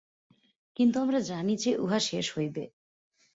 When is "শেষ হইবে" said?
1.99-2.63